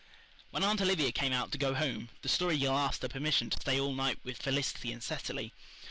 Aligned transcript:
When 0.49 0.63
Aunt 0.63 0.81
Olivia 0.81 1.11
came 1.11 1.31
out 1.31 1.51
to 1.51 1.59
go 1.59 1.75
home 1.75 2.09
the 2.23 2.27
Story 2.27 2.57
Girl 2.57 2.75
asked 2.75 3.03
her 3.03 3.07
permission 3.07 3.51
to 3.51 3.61
stay 3.61 3.79
all 3.79 3.93
night 3.93 4.17
with 4.23 4.41
Felicity 4.41 4.91
and 4.91 5.03
Cecily. 5.03 5.53